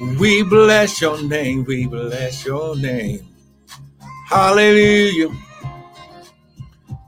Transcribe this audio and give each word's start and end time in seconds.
We 0.00 0.42
bless 0.44 1.00
your 1.00 1.20
name. 1.22 1.64
We 1.64 1.86
bless 1.86 2.44
your 2.44 2.76
name. 2.76 3.26
Hallelujah. 4.26 5.30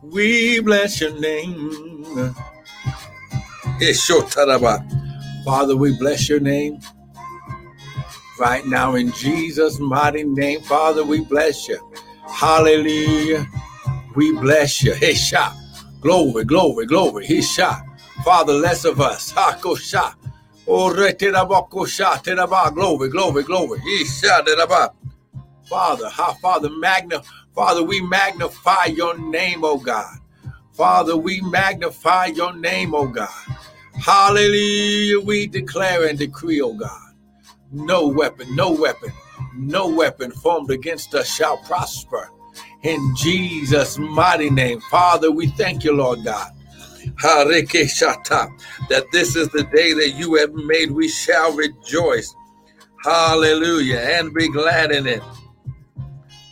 We 0.03 0.61
bless 0.61 1.01
your 1.01 1.19
name. 1.21 2.35
Father, 5.45 5.77
we 5.77 5.97
bless 5.99 6.29
your 6.29 6.41
name 6.41 6.81
right 8.39 8.67
now 8.67 8.97
in 8.97 9.13
Jesus' 9.13 9.79
mighty 9.79 10.25
name. 10.25 10.61
Father, 10.63 11.05
we 11.05 11.21
bless 11.21 11.69
you. 11.69 11.79
Hallelujah. 12.29 13.47
We 14.17 14.33
bless 14.33 14.83
you. 14.83 14.95
Hey, 14.95 15.15
shot. 15.15 15.57
Glory, 16.01 16.45
glory, 16.45 16.87
glory. 16.87 17.27
He 17.27 17.43
shot. 17.43 17.83
Father, 18.25 18.55
less 18.55 18.85
of 18.85 19.01
us. 19.01 19.31
Ha, 19.33 19.59
go 19.63 19.77
shot. 19.77 20.17
Oh, 20.71 20.93
glory, 22.75 23.11
glory, 23.11 23.43
glory. 23.45 23.81
He 23.81 24.05
shot. 24.07 24.49
Father, 25.69 26.09
how 26.11 26.35
Father, 26.35 26.71
magna, 26.71 27.23
Father, 27.55 27.83
we 27.85 28.01
magnify 28.03 28.87
your 28.87 29.19
name, 29.19 29.61
oh 29.65 29.79
God. 29.79 30.19
Father, 30.73 31.17
we 31.17 31.41
magnify 31.43 32.27
your 32.27 32.55
name, 32.55 32.95
oh 32.95 33.09
God. 33.09 33.29
Hallelujah. 34.01 35.21
We 35.21 35.47
declare 35.49 36.07
and 36.09 36.19
decree, 36.19 36.61
oh 36.63 36.75
God. 36.75 37.15
No 37.73 38.09
weapon, 38.09 38.55
no 38.57 38.73
weapon, 38.73 39.13
no 39.57 39.89
weapon 39.89 40.33
formed 40.33 40.71
against 40.71 41.15
us 41.15 41.29
shall 41.29 41.59
prosper. 41.59 42.31
In 42.83 43.15
Jesus' 43.17 43.99
mighty 43.99 44.51
name. 44.51 44.81
Father, 44.91 45.31
we 45.31 45.49
thank 45.49 45.85
you, 45.85 45.95
Lord 45.95 46.25
God. 46.25 46.53
That 48.89 49.07
this 49.13 49.37
is 49.37 49.49
the 49.51 49.65
day 49.65 49.93
that 49.93 50.11
you 50.17 50.35
have 50.37 50.53
made. 50.53 50.91
We 50.91 51.09
shall 51.09 51.53
rejoice. 51.53 52.35
Hallelujah. 53.05 53.99
And 53.99 54.33
be 54.35 54.49
glad 54.51 54.93
in 54.93 55.07
it. 55.07 55.23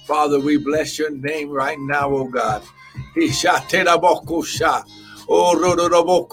Father, 0.06 0.41
we 0.41 0.56
bless 0.56 0.98
your 0.98 1.11
name 1.11 1.51
right 1.51 1.79
now, 1.79 2.11
oh 2.11 2.25
God. 2.29 2.62
Oh, 5.29 6.25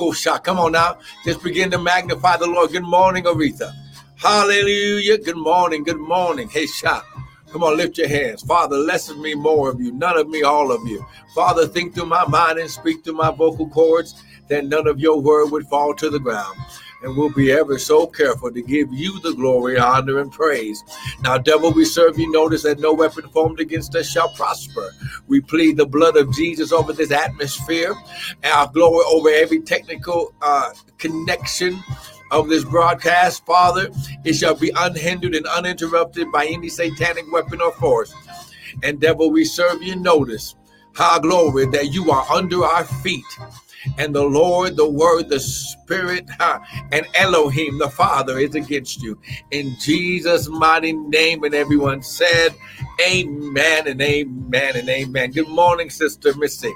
Come 0.43 0.59
on 0.59 0.71
now. 0.71 0.97
Just 1.25 1.43
begin 1.43 1.69
to 1.71 1.77
magnify 1.77 2.37
the 2.37 2.47
Lord. 2.47 2.71
Good 2.71 2.83
morning, 2.83 3.25
Aretha. 3.25 3.73
Hallelujah. 4.15 5.17
Good 5.17 5.35
morning. 5.37 5.83
Good 5.83 5.99
morning. 5.99 6.47
Hey, 6.47 6.67
Shah. 6.67 7.01
Come 7.51 7.63
on, 7.63 7.77
lift 7.77 7.97
your 7.97 8.07
hands. 8.07 8.41
Father, 8.41 8.77
less 8.77 9.09
of 9.09 9.17
me, 9.17 9.33
more 9.33 9.69
of 9.69 9.79
you. 9.79 9.91
None 9.91 10.17
of 10.17 10.27
me, 10.27 10.43
all 10.43 10.71
of 10.71 10.85
you. 10.87 11.05
Father, 11.33 11.67
think 11.67 11.93
through 11.93 12.07
my 12.07 12.25
mind 12.27 12.59
and 12.59 12.69
speak 12.69 13.03
through 13.03 13.13
my 13.13 13.31
vocal 13.31 13.69
cords 13.69 14.21
that 14.49 14.65
none 14.65 14.87
of 14.87 14.99
your 14.99 15.19
word 15.21 15.51
would 15.51 15.67
fall 15.67 15.93
to 15.95 16.09
the 16.09 16.19
ground 16.19 16.57
and 17.05 17.15
we'll 17.15 17.29
be 17.29 17.51
ever 17.51 17.77
so 17.77 18.07
careful 18.07 18.51
to 18.51 18.61
give 18.61 18.91
you 18.91 19.19
the 19.19 19.33
glory, 19.33 19.77
honor, 19.77 20.19
and 20.19 20.31
praise. 20.31 20.83
Now, 21.21 21.37
devil, 21.37 21.71
we 21.71 21.85
serve 21.85 22.17
you. 22.17 22.31
Notice 22.31 22.63
that 22.63 22.79
no 22.79 22.93
weapon 22.93 23.29
formed 23.29 23.59
against 23.59 23.95
us 23.95 24.09
shall 24.09 24.29
prosper. 24.29 24.91
We 25.27 25.41
plead 25.41 25.77
the 25.77 25.85
blood 25.85 26.17
of 26.17 26.33
Jesus 26.33 26.71
over 26.71 26.93
this 26.93 27.11
atmosphere, 27.11 27.93
our 28.43 28.67
glory 28.71 29.05
over 29.11 29.29
every 29.29 29.61
technical 29.61 30.33
uh, 30.41 30.71
connection 30.97 31.81
of 32.31 32.49
this 32.49 32.63
broadcast, 32.63 33.45
Father. 33.45 33.89
It 34.23 34.33
shall 34.33 34.55
be 34.55 34.71
unhindered 34.75 35.35
and 35.35 35.45
uninterrupted 35.47 36.31
by 36.31 36.45
any 36.45 36.69
satanic 36.69 37.31
weapon 37.31 37.61
or 37.61 37.71
force. 37.73 38.13
And 38.83 38.99
devil, 38.99 39.31
we 39.31 39.45
serve 39.45 39.81
you. 39.81 39.95
Notice, 39.95 40.55
how 40.93 41.19
glory 41.19 41.65
that 41.67 41.93
you 41.93 42.11
are 42.11 42.25
under 42.31 42.63
our 42.63 42.83
feet 42.83 43.23
and 43.97 44.13
the 44.13 44.23
Lord, 44.23 44.75
the 44.75 44.89
Word, 44.89 45.29
the 45.29 45.39
Spirit, 45.39 46.27
and 46.91 47.05
Elohim, 47.15 47.77
the 47.77 47.89
Father, 47.89 48.39
is 48.39 48.55
against 48.55 49.01
you. 49.01 49.19
In 49.51 49.75
Jesus' 49.79 50.47
mighty 50.47 50.93
name, 50.93 51.43
and 51.43 51.53
everyone 51.53 52.01
said, 52.01 52.55
Amen 53.05 53.87
and 53.87 54.01
amen 54.01 54.75
and 54.75 54.89
amen. 54.89 55.31
Good 55.31 55.49
morning, 55.49 55.89
Sister 55.89 56.33
Missy. 56.35 56.73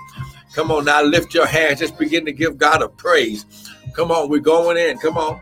Come 0.54 0.72
on 0.72 0.86
now, 0.86 1.02
lift 1.04 1.34
your 1.34 1.46
hands. 1.46 1.80
Just 1.80 1.98
begin 1.98 2.26
to 2.26 2.32
give 2.32 2.58
God 2.58 2.82
a 2.82 2.90
praise. 2.90 3.46
Come 4.00 4.12
on, 4.12 4.30
we're 4.30 4.40
going 4.40 4.78
in. 4.78 4.98
Come 4.98 5.18
on. 5.18 5.42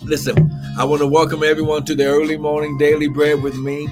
Listen, 0.00 0.50
I 0.76 0.84
want 0.84 1.00
to 1.00 1.06
welcome 1.06 1.44
everyone 1.44 1.84
to 1.84 1.94
the 1.94 2.06
early 2.06 2.36
morning 2.36 2.76
daily 2.76 3.06
bread 3.06 3.40
with 3.40 3.54
me, 3.54 3.88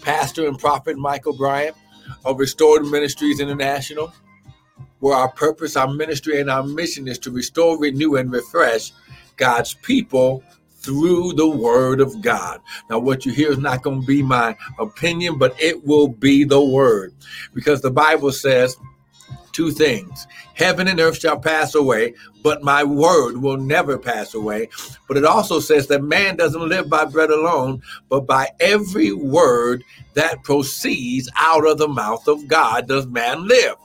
Pastor 0.00 0.48
and 0.48 0.58
Prophet 0.58 0.96
Michael 0.96 1.36
Bryant 1.36 1.76
of 2.24 2.38
Restored 2.38 2.86
Ministries 2.86 3.38
International 3.38 4.14
where 5.00 5.16
our 5.16 5.30
purpose, 5.32 5.76
our 5.76 5.92
ministry, 5.92 6.40
and 6.40 6.50
our 6.50 6.62
mission 6.62 7.08
is 7.08 7.18
to 7.18 7.30
restore, 7.30 7.78
renew, 7.78 8.16
and 8.16 8.32
refresh 8.32 8.92
God's 9.36 9.74
people 9.74 10.42
through 10.70 11.34
the 11.34 11.48
word 11.48 12.00
of 12.00 12.22
God. 12.22 12.60
Now, 12.88 12.98
what 12.98 13.26
you 13.26 13.32
hear 13.32 13.50
is 13.50 13.58
not 13.58 13.82
going 13.82 14.00
to 14.00 14.06
be 14.06 14.22
my 14.22 14.56
opinion, 14.78 15.38
but 15.38 15.54
it 15.60 15.86
will 15.86 16.08
be 16.08 16.44
the 16.44 16.62
word 16.62 17.14
because 17.52 17.82
the 17.82 17.90
Bible 17.90 18.32
says 18.32 18.76
two 19.52 19.70
things 19.70 20.26
heaven 20.54 20.88
and 20.88 21.00
earth 21.00 21.18
shall 21.18 21.38
pass 21.38 21.74
away, 21.74 22.14
but 22.42 22.62
my 22.62 22.84
word 22.84 23.38
will 23.38 23.56
never 23.56 23.98
pass 23.98 24.34
away. 24.34 24.68
But 25.08 25.16
it 25.16 25.24
also 25.24 25.58
says 25.58 25.86
that 25.86 26.02
man 26.02 26.36
doesn't 26.36 26.68
live 26.68 26.88
by 26.90 27.06
bread 27.06 27.30
alone, 27.30 27.82
but 28.08 28.26
by 28.26 28.48
every 28.60 29.12
word 29.12 29.82
that 30.14 30.42
proceeds 30.44 31.30
out 31.36 31.66
of 31.66 31.78
the 31.78 31.88
mouth 31.88 32.28
of 32.28 32.46
God 32.46 32.88
does 32.88 33.06
man 33.06 33.46
live. 33.46 33.76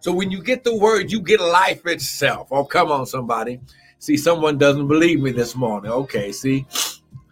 So 0.00 0.12
when 0.12 0.30
you 0.30 0.42
get 0.42 0.64
the 0.64 0.76
word, 0.76 1.12
you 1.12 1.20
get 1.20 1.40
life 1.40 1.86
itself. 1.86 2.48
Oh, 2.50 2.64
come 2.64 2.90
on, 2.90 3.06
somebody. 3.06 3.60
See, 3.98 4.16
someone 4.16 4.58
doesn't 4.58 4.88
believe 4.88 5.20
me 5.20 5.30
this 5.30 5.54
morning. 5.54 5.92
Okay, 5.92 6.32
see, 6.32 6.66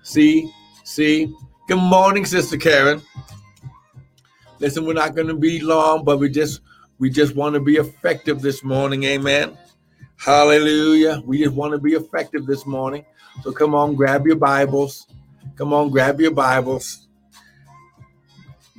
see, 0.02 0.52
see. 0.84 1.34
Good 1.66 1.78
morning, 1.78 2.24
Sister 2.24 2.56
Karen. 2.56 3.02
Listen, 4.60 4.84
we're 4.84 4.92
not 4.92 5.14
going 5.14 5.26
to 5.26 5.34
be 5.34 5.60
long, 5.60 6.04
but 6.04 6.18
we 6.18 6.28
just 6.28 6.60
we 7.00 7.10
just 7.10 7.34
want 7.34 7.54
to 7.54 7.60
be 7.60 7.74
effective 7.74 8.40
this 8.40 8.62
morning. 8.62 9.02
Amen. 9.02 9.58
Hallelujah. 10.16 11.20
We 11.26 11.42
just 11.42 11.54
want 11.54 11.72
to 11.72 11.78
be 11.78 11.94
effective 11.94 12.46
this 12.46 12.64
morning. 12.64 13.04
So 13.42 13.50
come 13.50 13.74
on, 13.74 13.96
grab 13.96 14.24
your 14.24 14.36
Bibles. 14.36 15.08
Come 15.56 15.72
on, 15.72 15.90
grab 15.90 16.20
your 16.20 16.30
Bibles. 16.30 17.08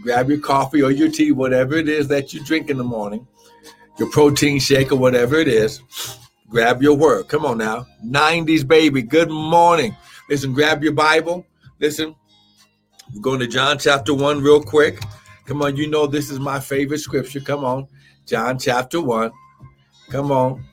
Grab 0.02 0.30
your 0.30 0.40
coffee 0.40 0.82
or 0.82 0.92
your 0.92 1.12
tea, 1.12 1.34
whatever 1.34 1.76
it 1.76 1.90
is 1.90 2.08
that 2.08 2.34
you 2.34 2.42
drink 2.46 2.70
in 2.70 2.78
the 2.78 2.84
morning 2.86 3.28
your 4.02 4.10
protein 4.10 4.60
shake 4.60 4.92
or 4.92 4.96
whatever 4.96 5.36
it 5.36 5.48
is. 5.48 5.82
Grab 6.50 6.82
your 6.82 6.96
word. 6.96 7.28
Come 7.28 7.46
on 7.46 7.60
now. 7.60 7.86
90s 8.04 8.68
baby. 8.68 9.04
Good 9.04 9.30
morning. 9.30 9.96
Listen, 10.28 10.54
grab 10.54 10.84
your 10.84 10.94
Bible. 10.94 11.46
Listen, 11.80 12.16
we're 13.14 13.22
going 13.22 13.40
to 13.40 13.48
John 13.48 13.78
chapter 13.78 14.14
1 14.14 14.42
real 14.42 14.62
quick. 14.62 15.00
Come 15.46 15.62
on, 15.62 15.76
you 15.76 15.88
know 15.88 16.08
this 16.08 16.32
is 16.32 16.40
my 16.40 16.60
favorite 16.60 17.00
scripture. 17.00 17.42
Come 17.42 17.64
on. 17.64 17.88
John 18.26 18.58
chapter 18.60 19.02
1. 19.02 19.32
Come 20.10 20.32
on. 20.32 20.64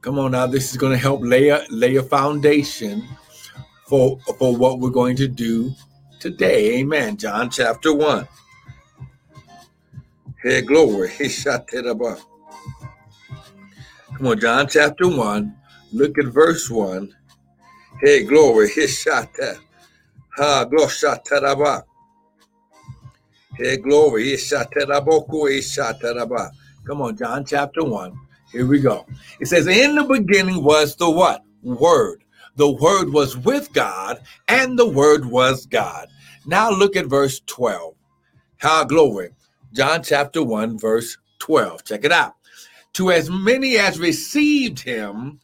Come 0.00 0.18
on 0.18 0.32
now. 0.32 0.46
This 0.46 0.70
is 0.70 0.76
going 0.76 0.92
to 0.92 0.98
help 0.98 1.20
lay 1.22 1.48
a, 1.48 1.64
lay 1.70 1.96
a 1.96 2.02
foundation 2.02 3.06
for, 3.86 4.18
for 4.38 4.56
what 4.56 4.78
we're 4.78 4.90
going 4.90 5.16
to 5.16 5.28
do 5.28 5.72
today. 6.18 6.78
Amen. 6.78 7.16
John 7.16 7.50
chapter 7.50 7.94
1. 7.94 8.26
Hey, 10.42 10.62
glory. 10.62 11.10
He 11.10 11.28
shot 11.28 11.66
that 11.68 11.86
about. 11.86 12.20
Come 14.16 14.26
on, 14.26 14.40
John 14.40 14.68
chapter 14.68 15.08
1. 15.08 15.56
Look 15.92 16.18
at 16.18 16.26
verse 16.26 16.70
1. 16.70 17.14
Hey, 18.00 18.24
glory. 18.24 18.70
He 18.70 18.86
shot 18.86 19.34
that. 19.34 19.58
Ha, 20.36 20.64
glory. 20.64 20.88
Shot 20.88 21.24
that 21.26 21.44
about. 21.44 21.84
That 26.00 26.16
about. 26.16 26.52
Come 26.86 27.02
on, 27.02 27.16
John 27.16 27.44
chapter 27.44 27.84
1. 27.84 28.18
Here 28.52 28.66
we 28.66 28.80
go. 28.80 29.06
It 29.38 29.46
says, 29.46 29.66
In 29.66 29.94
the 29.94 30.04
beginning 30.04 30.64
was 30.64 30.96
the 30.96 31.10
what? 31.10 31.44
Word. 31.62 32.24
The 32.56 32.70
word 32.70 33.12
was 33.12 33.36
with 33.36 33.72
God, 33.72 34.20
and 34.48 34.78
the 34.78 34.88
word 34.88 35.24
was 35.24 35.66
God. 35.66 36.08
Now 36.46 36.70
look 36.70 36.96
at 36.96 37.06
verse 37.06 37.40
12. 37.46 37.94
How 38.56 38.84
glory. 38.84 39.30
John 39.72 40.02
chapter 40.02 40.42
1, 40.42 40.78
verse 40.78 41.16
12. 41.38 41.84
Check 41.84 42.04
it 42.04 42.12
out. 42.12 42.34
To 42.94 43.12
as 43.12 43.30
many 43.30 43.78
as 43.78 43.98
received 43.98 44.80
him, 44.80 45.40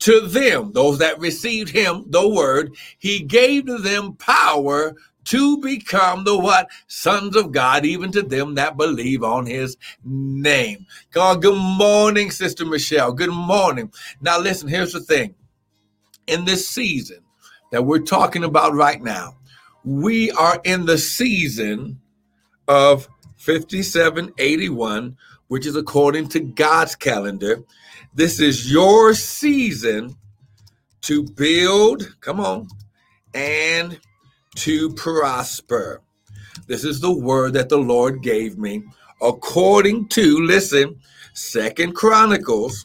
to 0.00 0.20
them, 0.20 0.72
those 0.72 0.98
that 0.98 1.18
received 1.18 1.70
him, 1.70 2.04
the 2.08 2.28
word, 2.28 2.74
he 2.98 3.20
gave 3.20 3.66
to 3.66 3.78
them 3.78 4.14
power 4.14 4.96
to 5.30 5.58
become 5.58 6.24
the 6.24 6.36
what? 6.36 6.68
Sons 6.88 7.36
of 7.36 7.52
God, 7.52 7.86
even 7.86 8.10
to 8.10 8.20
them 8.20 8.56
that 8.56 8.76
believe 8.76 9.22
on 9.22 9.46
his 9.46 9.76
name. 10.04 10.86
God, 11.12 11.40
good 11.40 11.56
morning, 11.56 12.32
Sister 12.32 12.66
Michelle. 12.66 13.12
Good 13.12 13.30
morning. 13.30 13.92
Now, 14.20 14.40
listen, 14.40 14.66
here's 14.68 14.92
the 14.92 14.98
thing. 14.98 15.36
In 16.26 16.44
this 16.46 16.68
season 16.68 17.20
that 17.70 17.84
we're 17.84 18.00
talking 18.00 18.42
about 18.42 18.74
right 18.74 19.00
now, 19.00 19.36
we 19.84 20.32
are 20.32 20.60
in 20.64 20.86
the 20.86 20.98
season 20.98 22.00
of 22.66 23.08
5781, 23.36 25.16
which 25.46 25.64
is 25.64 25.76
according 25.76 26.26
to 26.30 26.40
God's 26.40 26.96
calendar. 26.96 27.62
This 28.14 28.40
is 28.40 28.70
your 28.70 29.14
season 29.14 30.16
to 31.02 31.22
build, 31.22 32.16
come 32.20 32.40
on, 32.40 32.66
and 33.32 34.00
to 34.56 34.92
prosper. 34.94 36.02
This 36.66 36.84
is 36.84 37.00
the 37.00 37.12
word 37.12 37.52
that 37.54 37.68
the 37.68 37.78
Lord 37.78 38.22
gave 38.22 38.58
me 38.58 38.82
according 39.22 40.08
to, 40.08 40.40
listen, 40.40 41.00
Second 41.34 41.94
Chronicles 41.94 42.84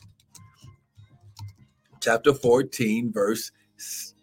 chapter 2.01 2.33
14, 2.33 3.11
verse 3.11 3.51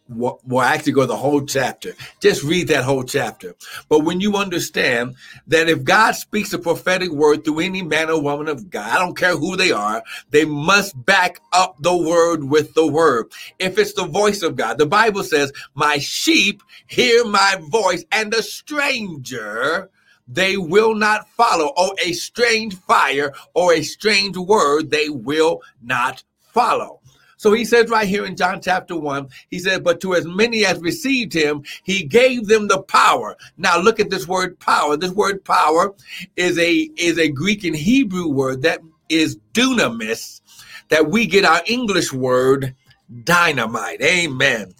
well, 0.09 0.41
I 0.59 0.75
actually 0.75 0.93
go 0.93 1.07
the 1.07 1.17
whole 1.17 1.45
chapter. 1.45 1.95
Just 2.21 2.43
read 2.43 2.69
that 2.69 2.85
whole 2.85 3.05
chapter. 3.05 3.55
But 3.89 4.01
when 4.01 4.21
you 4.21 4.37
understand 4.37 5.15
that 5.47 5.69
if 5.69 5.85
God 5.85 6.13
speaks 6.13 6.53
a 6.53 6.59
prophetic 6.59 7.11
word 7.11 7.45
through 7.45 7.61
any 7.61 7.83
man 7.83 8.11
or 8.11 8.21
woman 8.21 8.49
of 8.49 8.69
God, 8.69 8.91
I 8.91 8.99
don't 8.99 9.17
care 9.17 9.37
who 9.37 9.57
they 9.57 9.73
are, 9.73 10.03
they 10.31 10.45
must 10.45 11.03
back 11.07 11.41
up 11.53 11.77
the 11.81 11.97
word 11.97 12.45
with 12.45 12.75
the 12.75 12.87
word. 12.87 13.33
If 13.59 13.79
it's 13.79 13.95
the 13.95 14.07
voice 14.07 14.43
of 14.43 14.57
God, 14.57 14.79
the 14.79 14.87
Bible 14.87 15.23
says, 15.23 15.53
My 15.75 15.99
sheep 15.99 16.63
hear 16.87 17.25
my 17.25 17.57
voice, 17.71 18.05
and 18.13 18.35
a 18.35 18.43
stranger 18.43 19.89
they 20.29 20.57
will 20.57 20.95
not 20.95 21.29
follow, 21.29 21.73
or 21.77 21.95
a 22.03 22.13
strange 22.13 22.75
fire 22.75 23.33
or 23.55 23.75
a 23.75 23.83
strange 23.83 24.37
word 24.37 24.91
they 24.91 25.09
will 25.09 25.61
not 25.83 26.23
follow. 26.53 27.02
So 27.43 27.53
he 27.53 27.65
says 27.65 27.91
right 27.91 28.07
here 28.07 28.25
in 28.25 28.37
John 28.37 28.61
chapter 28.63 28.97
1, 28.97 29.29
he 29.51 29.59
said, 29.59 29.83
But 29.83 30.01
to 30.03 30.15
as 30.15 30.25
many 30.25 30.65
as 30.65 30.79
received 30.79 31.33
him, 31.33 31.65
he 31.83 32.05
gave 32.05 32.47
them 32.47 32.69
the 32.69 32.81
power. 32.83 33.37
Now 33.57 33.81
look 33.81 33.99
at 33.99 34.11
this 34.11 34.29
word 34.29 34.61
power. 34.61 34.97
This 34.97 35.11
word 35.11 35.45
power 35.45 35.93
is 36.37 36.57
a 36.57 36.89
is 36.97 37.19
a 37.19 37.27
Greek 37.27 37.65
and 37.65 37.75
Hebrew 37.75 38.29
word 38.29 38.63
that 38.63 38.79
is 39.09 39.39
dunamis, 39.55 40.41
that 40.89 41.11
we 41.11 41.27
get 41.27 41.45
our 41.45 41.61
English 41.67 42.13
word 42.13 42.77
dynamite. 43.25 44.01
Amen. 44.03 44.73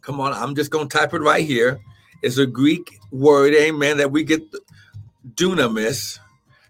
Come 0.00 0.20
on, 0.20 0.32
I'm 0.32 0.56
just 0.56 0.72
gonna 0.72 0.88
type 0.88 1.14
it 1.14 1.22
right 1.22 1.46
here. 1.46 1.78
It's 2.24 2.38
a 2.38 2.46
Greek 2.46 2.98
word, 3.12 3.54
amen, 3.54 3.98
that 3.98 4.10
we 4.10 4.24
get 4.24 4.42
dunamis, 5.36 6.18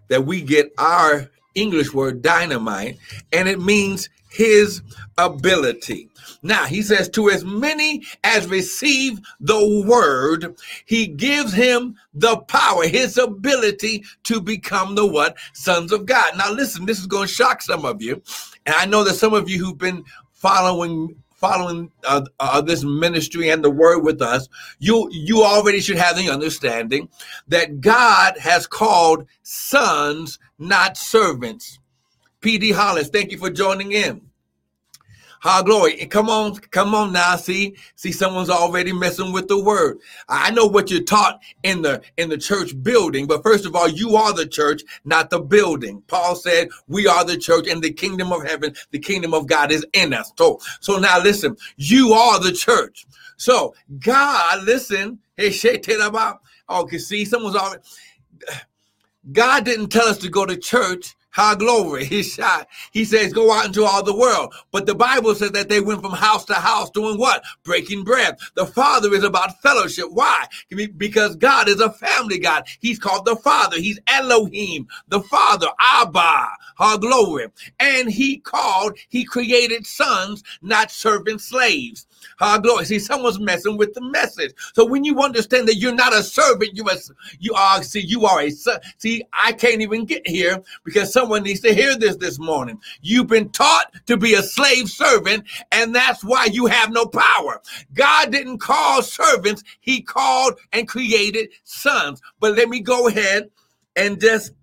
that 0.09 0.27
we 0.27 0.39
get 0.39 0.71
our 0.77 1.31
English 1.55 1.95
word 1.95 2.21
dynamite, 2.21 2.99
and 3.33 3.49
it 3.49 3.59
means 3.59 4.07
his 4.31 4.81
ability. 5.17 6.09
Now 6.41 6.65
he 6.65 6.81
says, 6.81 7.09
to 7.09 7.29
as 7.29 7.43
many 7.43 8.03
as 8.23 8.47
receive 8.47 9.19
the 9.39 9.83
word, 9.85 10.55
he 10.85 11.07
gives 11.07 11.53
him 11.53 11.95
the 12.13 12.37
power, 12.37 12.87
his 12.87 13.17
ability 13.17 14.03
to 14.23 14.41
become 14.41 14.95
the 14.95 15.05
what? 15.05 15.37
Sons 15.53 15.91
of 15.91 16.05
God. 16.05 16.37
Now 16.37 16.51
listen, 16.51 16.85
this 16.85 16.99
is 16.99 17.07
going 17.07 17.27
to 17.27 17.33
shock 17.33 17.61
some 17.61 17.85
of 17.85 18.01
you. 18.01 18.21
And 18.65 18.75
I 18.75 18.85
know 18.85 19.03
that 19.03 19.15
some 19.15 19.33
of 19.33 19.49
you 19.49 19.63
who've 19.63 19.77
been 19.77 20.03
following 20.31 21.15
following 21.41 21.91
uh, 22.05 22.21
uh, 22.39 22.61
this 22.61 22.83
ministry 22.83 23.49
and 23.49 23.63
the 23.63 23.69
word 23.69 23.99
with 24.03 24.21
us, 24.21 24.47
you 24.77 25.09
you 25.11 25.43
already 25.43 25.81
should 25.81 25.97
have 25.97 26.15
the 26.15 26.29
understanding 26.29 27.09
that 27.47 27.81
God 27.81 28.37
has 28.37 28.67
called 28.67 29.27
sons, 29.41 30.37
not 30.59 30.97
servants. 30.97 31.79
PD 32.41 32.73
Hollis, 32.73 33.09
thank 33.09 33.31
you 33.31 33.37
for 33.37 33.51
joining 33.51 33.91
in. 33.91 34.21
Ha 35.41 35.63
glory. 35.63 36.05
Come 36.05 36.29
on, 36.29 36.55
come 36.55 36.93
on 36.93 37.13
now. 37.13 37.35
See, 37.35 37.75
see, 37.95 38.11
someone's 38.11 38.49
already 38.49 38.93
messing 38.93 39.31
with 39.31 39.47
the 39.47 39.59
word. 39.59 39.97
I 40.29 40.51
know 40.51 40.67
what 40.67 40.91
you're 40.91 41.01
taught 41.01 41.39
in 41.63 41.81
the 41.81 42.01
in 42.17 42.29
the 42.29 42.37
church 42.37 42.79
building, 42.83 43.25
but 43.25 43.41
first 43.41 43.65
of 43.65 43.75
all, 43.75 43.87
you 43.87 44.15
are 44.15 44.33
the 44.33 44.45
church, 44.45 44.83
not 45.03 45.31
the 45.31 45.39
building. 45.39 46.03
Paul 46.07 46.35
said, 46.35 46.69
We 46.87 47.07
are 47.07 47.25
the 47.25 47.37
church, 47.37 47.67
and 47.67 47.81
the 47.81 47.91
kingdom 47.91 48.31
of 48.31 48.45
heaven, 48.45 48.75
the 48.91 48.99
kingdom 48.99 49.33
of 49.33 49.47
God 49.47 49.71
is 49.71 49.83
in 49.93 50.13
us. 50.13 50.31
So, 50.37 50.59
so 50.79 50.97
now 50.97 51.19
listen, 51.19 51.57
you 51.75 52.13
are 52.13 52.39
the 52.39 52.51
church. 52.51 53.07
So 53.37 53.73
God, 53.99 54.63
listen, 54.63 55.17
hey, 55.37 55.51
oh, 56.69 56.85
can 56.85 56.99
see 56.99 57.25
someone's 57.25 57.55
already 57.55 57.81
God 59.31 59.65
didn't 59.65 59.89
tell 59.89 60.07
us 60.07 60.19
to 60.19 60.29
go 60.29 60.45
to 60.45 60.57
church 60.57 61.15
High 61.31 61.55
glory. 61.55 62.05
He 62.11 62.23
shot. 62.23 62.67
He 62.91 63.05
says, 63.05 63.31
go 63.31 63.51
out 63.53 63.67
into 63.67 63.85
all 63.85 64.03
the 64.03 64.15
world. 64.15 64.53
But 64.71 64.85
the 64.85 64.95
Bible 64.95 65.33
says 65.33 65.51
that 65.51 65.69
they 65.69 65.79
went 65.79 66.01
from 66.01 66.11
house 66.11 66.43
to 66.45 66.55
house 66.55 66.89
doing 66.89 67.17
what? 67.17 67.41
Breaking 67.63 68.03
bread. 68.03 68.37
The 68.55 68.65
Father 68.65 69.13
is 69.13 69.23
about 69.23 69.61
fellowship. 69.61 70.07
Why? 70.09 70.45
Because 70.97 71.37
God 71.37 71.69
is 71.69 71.79
a 71.79 71.91
family 71.91 72.37
God. 72.37 72.65
He's 72.79 72.99
called 72.99 73.25
the 73.25 73.37
Father. 73.37 73.77
He's 73.77 73.99
Elohim, 74.07 74.87
the 75.07 75.21
Father, 75.21 75.67
Abba, 75.79 76.49
high 76.75 76.97
glory. 76.97 77.47
And 77.79 78.11
he 78.11 78.37
called, 78.37 78.97
he 79.07 79.23
created 79.23 79.87
sons, 79.87 80.43
not 80.61 80.91
servant 80.91 81.39
slaves. 81.39 82.07
High 82.39 82.59
glory. 82.59 82.85
See, 82.85 82.99
someone's 82.99 83.39
messing 83.39 83.77
with 83.77 83.93
the 83.93 84.01
message. 84.01 84.53
So 84.73 84.85
when 84.85 85.03
you 85.03 85.21
understand 85.21 85.67
that 85.67 85.75
you're 85.75 85.95
not 85.95 86.13
a 86.13 86.23
servant, 86.23 86.75
you 86.75 86.85
are, 86.87 86.97
you 87.39 87.53
are, 87.53 87.83
see, 87.83 88.01
you 88.01 88.25
are 88.25 88.41
a 88.41 88.49
son. 88.49 88.79
See, 88.97 89.23
I 89.33 89.53
can't 89.53 89.81
even 89.81 90.05
get 90.05 90.27
here 90.27 90.61
because 90.83 91.11
someone 91.11 91.43
needs 91.43 91.59
to 91.61 91.73
hear 91.73 91.95
this 91.95 92.15
this 92.17 92.39
morning. 92.39 92.79
You've 93.01 93.27
been 93.27 93.49
taught 93.49 93.93
to 94.07 94.17
be 94.17 94.33
a 94.33 94.43
slave 94.43 94.89
servant, 94.89 95.45
and 95.71 95.95
that's 95.95 96.23
why 96.23 96.45
you 96.45 96.65
have 96.65 96.91
no 96.91 97.05
power. 97.05 97.61
God 97.93 98.31
didn't 98.31 98.59
call 98.59 99.01
servants, 99.01 99.63
He 99.79 100.01
called 100.01 100.59
and 100.71 100.87
created 100.87 101.49
sons. 101.63 102.21
But 102.39 102.55
let 102.55 102.69
me 102.69 102.79
go 102.81 103.07
ahead 103.07 103.49
and 103.95 104.19
just 104.19 104.53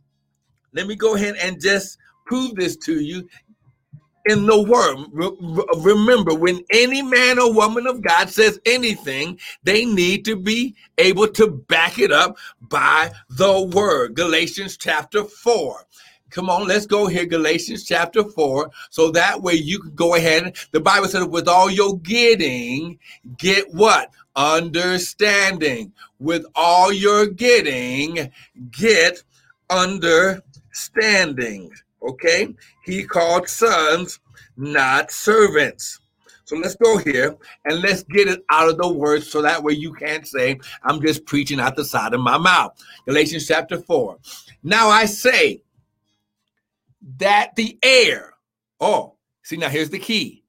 let 0.73 0.87
me 0.87 0.97
go 0.97 1.15
ahead 1.15 1.37
and 1.41 1.61
just 1.61 1.99
prove 2.27 2.55
this 2.55 2.77
to 2.77 3.01
you 3.01 3.27
in 4.29 4.47
the 4.47 4.63
word. 4.63 5.07
Remember, 5.79 6.35
when 6.35 6.61
any 6.71 7.03
man 7.03 7.39
or 7.39 7.53
woman 7.53 7.87
of 7.87 8.03
God 8.03 8.29
says 8.29 8.61
anything, 8.67 9.39
they 9.63 9.85
need 9.85 10.25
to 10.27 10.37
be 10.37 10.75
able 10.99 11.29
to 11.29 11.49
back 11.49 11.99
it 11.99 12.13
up 12.13 12.37
by 12.61 13.11
the 13.31 13.63
word. 13.75 14.15
Galatians 14.15 14.77
chapter 14.77 15.25
4. 15.25 15.87
Come 16.31 16.51
on, 16.51 16.69
let's 16.69 16.85
go 16.85 17.07
here, 17.07 17.25
Galatians 17.25 17.85
chapter 17.85 18.23
4. 18.23 18.71
So 18.91 19.11
that 19.13 19.41
way 19.41 19.55
you 19.55 19.81
can 19.81 19.95
go 19.95 20.15
ahead. 20.15 20.59
The 20.73 20.81
Bible 20.81 21.09
says, 21.09 21.25
with 21.25 21.49
all 21.49 21.71
your 21.71 21.97
getting, 21.99 22.99
get 23.39 23.73
what? 23.73 24.11
Understanding. 24.37 25.93
With 26.19 26.45
all 26.55 26.93
your 26.93 27.27
getting, 27.27 28.31
get 28.71 29.23
understanding. 29.71 31.73
Okay? 32.03 32.55
He 32.85 33.05
called 33.05 33.49
sons, 33.49 34.21
not 34.57 35.11
servants. 35.11 36.01
So 36.45 36.57
let's 36.57 36.77
go 36.77 36.97
here 36.97 37.37
and 37.67 37.83
let's 37.83 38.05
get 38.05 38.27
it 38.27 38.43
out 38.51 38.71
of 38.71 38.79
the 38.79 38.89
words 38.89 39.31
so 39.31 39.43
that 39.43 39.63
way 39.63 39.75
you 39.75 39.93
can't 39.93 40.27
say, 40.27 40.59
I'm 40.83 41.01
just 41.01 41.27
preaching 41.27 41.61
out 41.61 41.77
the 41.77 41.85
side 41.85 42.15
of 42.15 42.21
my 42.21 42.39
mouth. 42.39 42.73
Galatians 43.07 43.47
chapter 43.47 43.79
4. 43.79 44.17
Now 44.63 44.89
I 44.89 45.05
say 45.05 45.63
that 47.19 47.55
the 47.57 47.79
heir, 47.83 48.33
oh, 48.81 49.17
see, 49.43 49.57
now 49.57 49.69
here's 49.69 49.91
the 49.91 49.99
key 49.99 50.45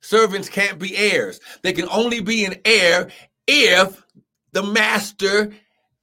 servants 0.00 0.48
can't 0.48 0.78
be 0.78 0.96
heirs, 0.96 1.40
they 1.62 1.72
can 1.72 1.88
only 1.90 2.20
be 2.20 2.44
an 2.44 2.56
heir 2.64 3.10
if 3.46 4.02
the 4.52 4.62
master 4.62 5.52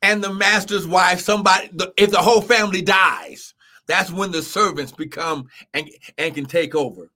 and 0.02 0.24
the 0.24 0.34
master's 0.34 0.88
wife, 0.88 1.20
somebody, 1.20 1.70
if 1.98 2.12
the 2.12 2.22
whole 2.22 2.42
family 2.42 2.82
dies. 2.82 3.54
That's 3.88 4.12
when 4.12 4.32
the 4.32 4.42
servants 4.42 4.92
become 4.92 5.48
and, 5.74 5.90
and 6.18 6.36
can 6.36 6.46
take 6.46 6.76
over. 6.76 7.10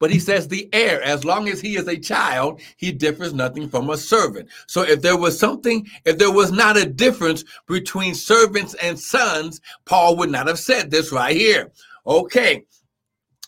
But 0.00 0.10
he 0.10 0.20
says 0.20 0.46
the 0.46 0.68
heir, 0.72 1.02
as 1.02 1.24
long 1.24 1.48
as 1.48 1.60
he 1.60 1.76
is 1.76 1.88
a 1.88 1.98
child, 1.98 2.60
he 2.76 2.92
differs 2.92 3.34
nothing 3.34 3.68
from 3.68 3.90
a 3.90 3.96
servant. 3.96 4.48
So 4.66 4.82
if 4.82 5.02
there 5.02 5.16
was 5.16 5.38
something, 5.38 5.86
if 6.04 6.18
there 6.18 6.30
was 6.30 6.52
not 6.52 6.76
a 6.76 6.86
difference 6.86 7.44
between 7.66 8.14
servants 8.14 8.74
and 8.74 8.98
sons, 8.98 9.60
Paul 9.86 10.16
would 10.16 10.30
not 10.30 10.46
have 10.46 10.58
said 10.58 10.90
this 10.90 11.12
right 11.12 11.36
here. 11.36 11.72
Okay. 12.06 12.64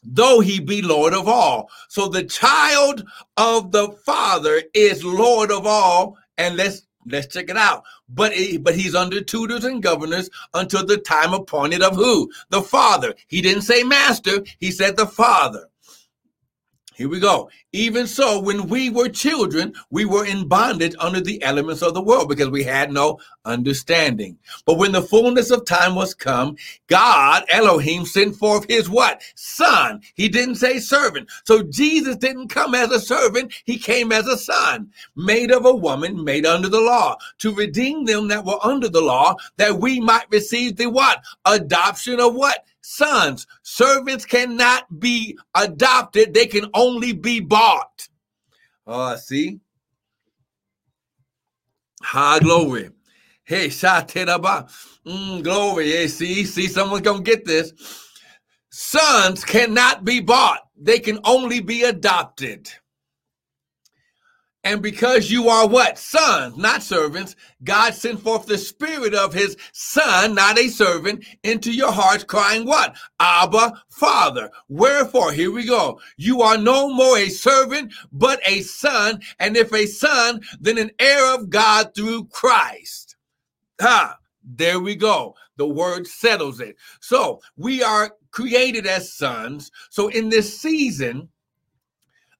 Though 0.02 0.40
he 0.40 0.60
be 0.60 0.82
Lord 0.82 1.12
of 1.12 1.28
all. 1.28 1.70
So 1.88 2.08
the 2.08 2.24
child 2.24 3.04
of 3.36 3.70
the 3.70 3.90
father 4.04 4.62
is 4.74 5.04
Lord 5.04 5.52
of 5.52 5.66
all. 5.66 6.16
And 6.36 6.56
let's 6.56 6.82
Let's 7.10 7.32
check 7.32 7.50
it 7.50 7.56
out. 7.56 7.84
But 8.08 8.32
but 8.60 8.74
he's 8.74 8.94
under 8.94 9.20
tutors 9.20 9.64
and 9.64 9.82
governors 9.82 10.30
until 10.54 10.84
the 10.84 10.98
time 10.98 11.34
appointed 11.34 11.82
of 11.82 11.96
who? 11.96 12.30
The 12.50 12.62
Father. 12.62 13.14
He 13.28 13.40
didn't 13.40 13.62
say 13.62 13.82
master, 13.82 14.42
he 14.58 14.70
said 14.70 14.96
the 14.96 15.06
Father. 15.06 15.69
Here 17.00 17.08
we 17.08 17.18
go. 17.18 17.48
Even 17.72 18.06
so, 18.06 18.38
when 18.38 18.68
we 18.68 18.90
were 18.90 19.08
children, 19.08 19.72
we 19.88 20.04
were 20.04 20.26
in 20.26 20.46
bondage 20.46 20.94
under 20.98 21.22
the 21.22 21.42
elements 21.42 21.80
of 21.80 21.94
the 21.94 22.02
world 22.02 22.28
because 22.28 22.50
we 22.50 22.62
had 22.62 22.92
no 22.92 23.18
understanding. 23.46 24.36
But 24.66 24.76
when 24.76 24.92
the 24.92 25.00
fullness 25.00 25.50
of 25.50 25.64
time 25.64 25.94
was 25.94 26.12
come, 26.12 26.56
God, 26.88 27.44
Elohim, 27.48 28.04
sent 28.04 28.36
forth 28.36 28.66
his 28.68 28.90
what? 28.90 29.22
Son. 29.34 30.02
He 30.12 30.28
didn't 30.28 30.56
say 30.56 30.78
servant. 30.78 31.30
So 31.46 31.62
Jesus 31.62 32.16
didn't 32.16 32.48
come 32.48 32.74
as 32.74 32.90
a 32.90 33.00
servant. 33.00 33.54
He 33.64 33.78
came 33.78 34.12
as 34.12 34.26
a 34.26 34.36
son, 34.36 34.90
made 35.16 35.52
of 35.52 35.64
a 35.64 35.74
woman, 35.74 36.22
made 36.22 36.44
under 36.44 36.68
the 36.68 36.82
law, 36.82 37.16
to 37.38 37.54
redeem 37.54 38.04
them 38.04 38.28
that 38.28 38.44
were 38.44 38.62
under 38.62 38.90
the 38.90 39.00
law, 39.00 39.36
that 39.56 39.80
we 39.80 40.00
might 40.00 40.26
receive 40.30 40.76
the 40.76 40.90
what? 40.90 41.22
Adoption 41.46 42.20
of 42.20 42.34
what? 42.34 42.66
Sons. 42.82 43.46
Servants 43.62 44.24
cannot 44.24 45.00
be 45.00 45.38
adopted, 45.54 46.34
they 46.34 46.46
can 46.46 46.66
only 46.74 47.12
be 47.12 47.40
bought. 47.40 48.08
Oh, 48.86 49.00
uh, 49.00 49.16
see? 49.16 49.60
High 52.02 52.38
glory. 52.38 52.90
Hey, 53.44 53.68
shatiraba. 53.68 54.70
Mm, 55.06 55.42
glory. 55.42 55.90
Hey, 55.90 56.08
see, 56.08 56.44
see, 56.44 56.66
someone's 56.66 57.02
gonna 57.02 57.22
get 57.22 57.44
this. 57.44 57.72
Sons 58.70 59.44
cannot 59.44 60.04
be 60.04 60.20
bought, 60.20 60.60
they 60.80 61.00
can 61.00 61.18
only 61.24 61.60
be 61.60 61.82
adopted. 61.82 62.70
And 64.62 64.82
because 64.82 65.30
you 65.30 65.48
are 65.48 65.66
what? 65.66 65.98
Sons, 65.98 66.56
not 66.58 66.82
servants, 66.82 67.34
God 67.64 67.94
sent 67.94 68.20
forth 68.20 68.44
the 68.44 68.58
spirit 68.58 69.14
of 69.14 69.32
his 69.32 69.56
son, 69.72 70.34
not 70.34 70.58
a 70.58 70.68
servant, 70.68 71.24
into 71.42 71.72
your 71.72 71.92
hearts, 71.92 72.24
crying 72.24 72.66
what? 72.66 72.94
Abba, 73.20 73.82
Father. 73.88 74.50
Wherefore, 74.68 75.32
here 75.32 75.50
we 75.50 75.64
go. 75.64 75.98
You 76.18 76.42
are 76.42 76.58
no 76.58 76.92
more 76.92 77.16
a 77.16 77.30
servant, 77.30 77.94
but 78.12 78.40
a 78.46 78.60
son. 78.60 79.22
And 79.38 79.56
if 79.56 79.72
a 79.72 79.86
son, 79.86 80.42
then 80.60 80.76
an 80.76 80.90
heir 80.98 81.34
of 81.34 81.48
God 81.48 81.94
through 81.94 82.26
Christ. 82.26 83.16
Ha! 83.80 84.18
There 84.44 84.80
we 84.80 84.94
go. 84.94 85.34
The 85.56 85.68
word 85.68 86.06
settles 86.06 86.60
it. 86.60 86.76
So 87.00 87.40
we 87.56 87.82
are 87.82 88.14
created 88.30 88.86
as 88.86 89.12
sons. 89.12 89.70
So 89.90 90.08
in 90.08 90.28
this 90.28 90.58
season, 90.58 91.28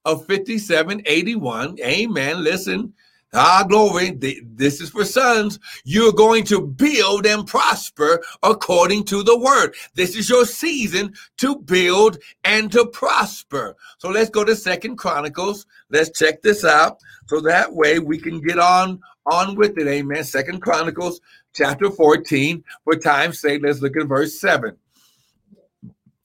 of 0.04 0.26
5781. 0.26 1.78
Amen. 1.80 2.44
Listen. 2.44 2.92
Ah, 3.32 3.64
glory. 3.68 4.10
This 4.10 4.80
is 4.80 4.90
for 4.90 5.04
sons. 5.04 5.60
You're 5.84 6.12
going 6.12 6.42
to 6.46 6.60
build 6.66 7.26
and 7.26 7.46
prosper 7.46 8.20
according 8.42 9.04
to 9.04 9.22
the 9.22 9.38
word. 9.38 9.74
This 9.94 10.16
is 10.16 10.28
your 10.28 10.44
season 10.44 11.14
to 11.36 11.56
build 11.56 12.18
and 12.42 12.72
to 12.72 12.86
prosper. 12.86 13.76
So 13.98 14.08
let's 14.08 14.30
go 14.30 14.42
to 14.42 14.56
Second 14.56 14.96
Chronicles. 14.96 15.66
Let's 15.90 16.10
check 16.18 16.42
this 16.42 16.64
out. 16.64 16.98
So 17.26 17.40
that 17.42 17.72
way 17.72 18.00
we 18.00 18.18
can 18.18 18.40
get 18.40 18.58
on 18.58 19.00
on 19.26 19.54
with 19.54 19.78
it. 19.78 19.86
Amen. 19.86 20.24
Second 20.24 20.60
Chronicles 20.60 21.20
chapter 21.54 21.88
14. 21.88 22.64
For 22.82 22.96
time's 22.96 23.40
sake, 23.40 23.62
let's 23.62 23.80
look 23.80 23.96
at 23.96 24.08
verse 24.08 24.40
7. 24.40 24.76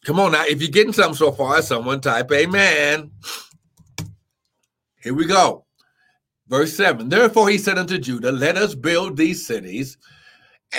Come 0.06 0.20
on 0.20 0.32
now. 0.32 0.44
If 0.46 0.62
you're 0.62 0.72
getting 0.72 0.94
something 0.94 1.16
so 1.16 1.32
far, 1.32 1.62
someone 1.62 2.02
type 2.02 2.32
amen. 2.32 3.12
Here 5.06 5.14
we 5.14 5.26
go. 5.26 5.66
Verse 6.48 6.76
7 6.76 7.10
Therefore 7.10 7.48
he 7.48 7.60
said 7.60 7.78
unto 7.78 8.00
Judah, 8.00 8.32
Let 8.32 8.58
us 8.58 8.74
build 8.74 9.16
these 9.16 9.46
cities 9.46 10.00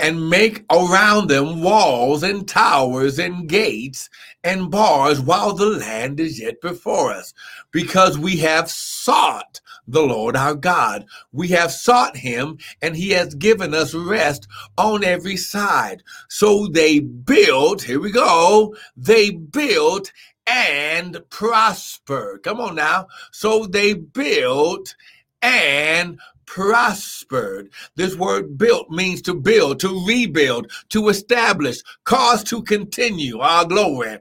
and 0.03 0.29
make 0.29 0.65
around 0.69 1.29
them 1.29 1.63
walls 1.63 2.25
and 2.25 2.47
towers 2.47 3.21
and 3.21 3.49
gates 3.49 4.11
and 4.43 4.69
bars 4.69 5.21
while 5.21 5.53
the 5.53 5.67
land 5.67 6.19
is 6.19 6.41
yet 6.41 6.61
before 6.61 7.13
us, 7.13 7.33
because 7.71 8.19
we 8.19 8.37
have 8.39 8.69
sought 8.69 9.61
the 9.87 10.03
Lord 10.03 10.35
our 10.37 10.57
God. 10.57 11.07
We 11.31 11.47
have 11.49 11.71
sought 11.71 12.17
him, 12.17 12.59
and 12.83 12.97
he 12.97 13.11
has 13.11 13.33
given 13.37 13.75
us 13.75 13.95
rest 13.95 14.49
on 14.77 15.05
every 15.05 15.37
side. 15.37 16.03
So 16.29 16.67
they 16.67 16.99
built, 16.99 17.81
here 17.81 18.01
we 18.01 18.11
go, 18.11 18.75
they 18.97 19.31
built 19.31 20.11
and 20.47 21.19
prospered. 21.31 22.43
Come 22.43 22.61
on 22.61 22.75
now. 22.77 23.09
So 23.33 23.67
they 23.67 23.95
built 23.95 24.95
and 25.43 26.19
prospered. 26.47 27.71
This 27.97 28.15
word 28.17 28.57
built 28.57 28.91
means 28.91 29.23
to 29.23 29.35
build, 29.35 29.81
to 29.81 30.05
rebuild, 30.07 30.71
to 30.91 31.09
establish, 31.09 31.83
cause 32.05 32.45
to 32.45 32.63
continue. 32.63 33.41
Our 33.41 33.65
glory 33.65 34.19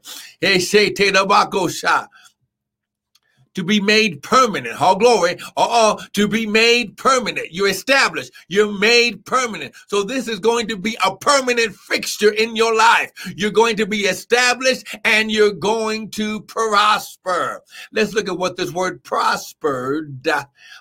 to 3.56 3.64
be 3.64 3.80
made 3.80 4.22
permanent. 4.22 4.80
All 4.82 4.96
glory, 4.96 5.38
uh, 5.58 6.02
to 6.14 6.28
be 6.28 6.46
made 6.46 6.96
permanent. 6.98 7.52
You're 7.52 7.70
established. 7.70 8.32
You're 8.48 8.72
made 8.72 9.26
permanent. 9.26 9.74
So 9.88 10.04
this 10.04 10.28
is 10.28 10.40
going 10.40 10.68
to 10.68 10.78
be 10.78 10.98
a 11.04 11.16
permanent 11.16 11.76
fixture 11.76 12.32
in 12.32 12.56
your 12.56 12.76
life. 12.76 13.12
You're 13.36 13.52
going 13.52 13.76
to 13.78 13.86
be 13.86 14.02
established 14.02 14.86
and 15.04 15.32
you're 15.32 15.54
going 15.54 16.12
to 16.12 16.42
prosper. 16.42 17.62
Let's 17.92 18.14
look 18.14 18.30
at 18.30 18.38
what 18.38 18.58
this 18.58 18.72
word 18.72 19.04
prospered, 19.04 20.28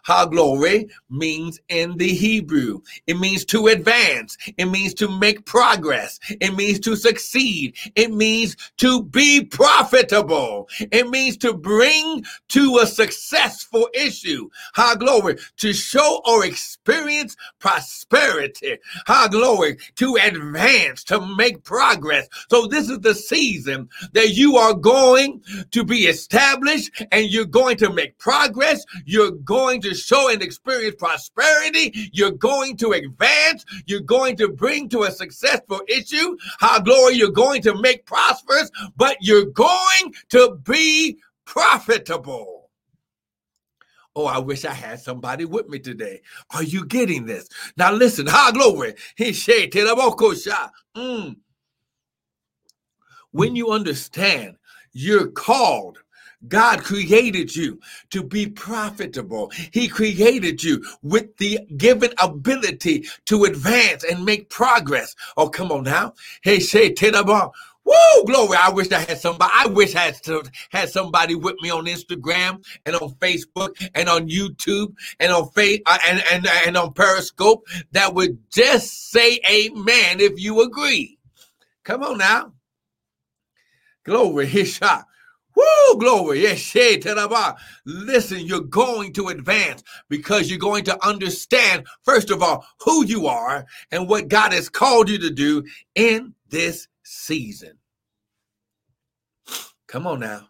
how 0.02 0.26
glory 0.26 0.88
means 1.10 1.60
in 1.68 1.96
the 1.96 2.12
Hebrew. 2.12 2.80
It 3.06 3.18
means 3.18 3.44
to 3.46 3.68
advance. 3.68 4.36
It 4.58 4.66
means 4.66 4.94
to 4.94 5.08
make 5.08 5.46
progress. 5.46 6.18
It 6.40 6.54
means 6.54 6.80
to 6.80 6.96
succeed. 6.96 7.76
It 7.94 8.12
means 8.12 8.56
to 8.78 9.02
be 9.04 9.44
profitable. 9.44 10.68
It 10.90 11.08
means 11.08 11.36
to 11.38 11.54
bring 11.54 12.24
to 12.48 12.63
a 12.78 12.86
successful 12.86 13.88
issue. 13.94 14.48
High 14.74 14.96
glory 14.96 15.36
to 15.58 15.72
show 15.72 16.20
or 16.26 16.44
experience 16.44 17.36
prosperity. 17.58 18.78
High 19.06 19.28
glory 19.28 19.78
to 19.96 20.16
advance, 20.16 21.04
to 21.04 21.24
make 21.36 21.64
progress. 21.64 22.28
So 22.50 22.66
this 22.66 22.88
is 22.88 23.00
the 23.00 23.14
season 23.14 23.88
that 24.12 24.30
you 24.30 24.56
are 24.56 24.74
going 24.74 25.42
to 25.70 25.84
be 25.84 26.04
established 26.06 26.90
and 27.12 27.26
you're 27.30 27.44
going 27.44 27.76
to 27.78 27.92
make 27.92 28.18
progress. 28.18 28.84
You're 29.04 29.32
going 29.32 29.80
to 29.82 29.94
show 29.94 30.30
and 30.30 30.42
experience 30.42 30.96
prosperity. 30.98 32.10
You're 32.12 32.32
going 32.32 32.76
to 32.78 32.92
advance. 32.92 33.64
You're 33.86 34.00
going 34.00 34.36
to 34.36 34.48
bring 34.48 34.88
to 34.90 35.04
a 35.04 35.10
successful 35.10 35.80
issue. 35.88 36.36
High 36.60 36.80
glory, 36.80 37.14
you're 37.14 37.30
going 37.30 37.62
to 37.62 37.80
make 37.80 38.06
prosperous, 38.06 38.70
but 38.96 39.16
you're 39.20 39.46
going 39.46 40.14
to 40.30 40.58
be 40.64 41.18
profitable. 41.44 42.70
Oh, 44.16 44.26
I 44.26 44.38
wish 44.38 44.64
I 44.64 44.72
had 44.72 45.00
somebody 45.00 45.44
with 45.44 45.68
me 45.68 45.80
today. 45.80 46.20
Are 46.54 46.62
you 46.62 46.86
getting 46.86 47.26
this? 47.26 47.48
Now 47.76 47.92
listen, 47.92 48.26
ha 48.26 48.52
glory. 48.52 48.94
He 49.16 49.32
said, 49.32 49.72
mm. 49.72 51.36
When 53.32 53.56
you 53.56 53.70
understand 53.70 54.56
you're 54.92 55.32
called, 55.32 55.98
God 56.46 56.84
created 56.84 57.56
you 57.56 57.80
to 58.10 58.22
be 58.22 58.46
profitable. 58.46 59.50
He 59.72 59.88
created 59.88 60.62
you 60.62 60.84
with 61.02 61.36
the 61.38 61.60
given 61.76 62.10
ability 62.20 63.06
to 63.26 63.44
advance 63.44 64.04
and 64.04 64.24
make 64.24 64.50
progress. 64.50 65.16
Oh, 65.36 65.48
come 65.48 65.72
on 65.72 65.84
now. 65.84 66.14
Hey, 66.42 66.60
say, 66.60 66.92
Woo, 67.84 68.24
glory. 68.24 68.56
I 68.60 68.70
wish 68.70 68.90
I 68.92 69.00
had 69.00 69.18
somebody. 69.18 69.52
I 69.54 69.66
wish 69.66 69.94
I 69.94 70.00
had, 70.00 70.18
had 70.70 70.88
somebody 70.88 71.34
with 71.34 71.56
me 71.60 71.70
on 71.70 71.84
Instagram 71.84 72.64
and 72.86 72.96
on 72.96 73.10
Facebook 73.16 73.70
and 73.94 74.08
on 74.08 74.28
YouTube 74.28 74.94
and 75.20 75.32
on 75.32 75.50
face 75.50 75.80
uh, 75.86 75.98
and, 76.08 76.22
and, 76.32 76.46
and 76.66 76.76
on 76.76 76.94
Periscope 76.94 77.66
that 77.92 78.14
would 78.14 78.38
just 78.50 79.10
say 79.10 79.38
amen 79.50 80.20
if 80.20 80.40
you 80.40 80.62
agree. 80.62 81.18
Come 81.84 82.02
on 82.02 82.18
now. 82.18 82.52
Glory. 84.04 84.46
His 84.54 84.72
shot. 84.72 85.04
Woo, 85.56 85.98
glory. 85.98 86.42
Yes, 86.42 86.74
Listen, 87.84 88.40
you're 88.40 88.60
going 88.60 89.12
to 89.12 89.28
advance 89.28 89.84
because 90.08 90.50
you're 90.50 90.58
going 90.58 90.84
to 90.84 91.06
understand, 91.06 91.86
first 92.02 92.30
of 92.30 92.42
all, 92.42 92.66
who 92.80 93.04
you 93.04 93.28
are 93.28 93.64
and 93.92 94.08
what 94.08 94.28
God 94.28 94.52
has 94.52 94.68
called 94.68 95.08
you 95.08 95.18
to 95.18 95.30
do 95.30 95.62
in 95.94 96.34
this 96.48 96.88
season. 97.04 97.78
Come 99.86 100.06
on 100.06 100.20
now. 100.20 100.48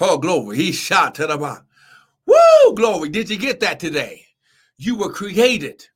Oh, 0.00 0.18
glory. 0.18 0.56
He 0.56 0.72
shot 0.72 1.14
to 1.16 1.26
the 1.26 1.36
bottom. 1.36 1.66
Woo, 2.26 2.74
glory. 2.74 3.08
Did 3.08 3.30
you 3.30 3.36
get 3.36 3.60
that 3.60 3.80
today? 3.80 4.24
You 4.78 4.96
were 4.96 5.12
created 5.12 5.86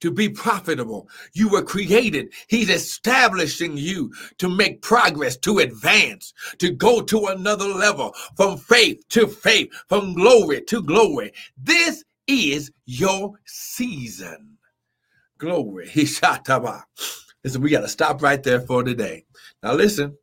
to 0.00 0.10
be 0.10 0.28
profitable. 0.28 1.08
You 1.32 1.48
were 1.48 1.62
created. 1.62 2.32
He's 2.48 2.70
establishing 2.70 3.76
you 3.76 4.12
to 4.38 4.48
make 4.48 4.82
progress, 4.82 5.36
to 5.38 5.58
advance, 5.58 6.34
to 6.58 6.70
go 6.70 7.02
to 7.02 7.26
another 7.26 7.66
level 7.66 8.14
from 8.36 8.58
faith 8.58 9.06
to 9.10 9.28
faith, 9.28 9.72
from 9.88 10.14
glory 10.14 10.62
to 10.62 10.82
glory. 10.82 11.32
This 11.56 12.04
is 12.26 12.72
your 12.84 13.34
season. 13.44 14.58
Glory. 15.38 15.88
He 15.88 16.04
shot 16.04 16.44
Listen, 17.44 17.60
we 17.60 17.70
got 17.70 17.80
to 17.80 17.88
stop 17.88 18.22
right 18.22 18.42
there 18.42 18.60
for 18.60 18.84
today. 18.84 19.24
Now, 19.62 19.74
listen, 19.74 20.16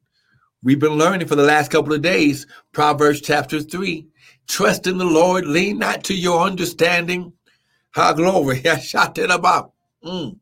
we've 0.64 0.80
been 0.80 0.98
learning 0.98 1.28
for 1.28 1.36
the 1.36 1.44
last 1.44 1.70
couple 1.70 1.94
of 1.94 2.02
days 2.02 2.48
Proverbs 2.72 3.22
chapter 3.22 3.60
3. 3.60 4.08
Trust 4.48 4.88
in 4.88 4.98
the 4.98 5.06
Lord, 5.06 5.46
lean 5.46 5.80
not 5.80 6.04
to 6.06 6.16
your 6.16 6.42
understanding. 6.42 7.34
How 7.92 8.14
glory. 8.14 8.66
I 8.68 8.80
shot 8.80 9.16
that 9.16 9.32
about. 9.32 9.74
Mm. 10.04 10.40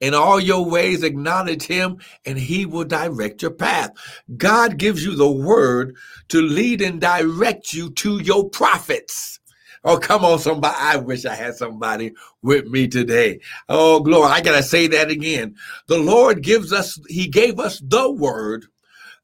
In 0.00 0.14
all 0.14 0.40
your 0.40 0.64
ways, 0.64 1.02
acknowledge 1.02 1.64
him, 1.64 1.98
and 2.24 2.38
he 2.38 2.66
will 2.66 2.84
direct 2.84 3.42
your 3.42 3.52
path. 3.52 3.90
God 4.36 4.78
gives 4.78 5.04
you 5.04 5.14
the 5.14 5.30
word 5.30 5.94
to 6.28 6.40
lead 6.40 6.80
and 6.80 7.00
direct 7.00 7.72
you 7.72 7.90
to 7.90 8.18
your 8.22 8.48
profits. 8.48 9.40
Oh, 9.84 9.98
come 9.98 10.24
on, 10.24 10.38
somebody. 10.38 10.76
I 10.78 10.96
wish 10.96 11.24
I 11.24 11.34
had 11.34 11.56
somebody 11.56 12.12
with 12.42 12.66
me 12.66 12.86
today. 12.86 13.40
Oh, 13.68 14.00
glory. 14.00 14.30
I 14.30 14.40
got 14.40 14.56
to 14.56 14.62
say 14.62 14.86
that 14.88 15.10
again. 15.10 15.56
The 15.88 15.98
Lord 15.98 16.42
gives 16.42 16.72
us, 16.72 17.00
He 17.08 17.26
gave 17.26 17.58
us 17.58 17.80
the 17.84 18.10
word 18.10 18.66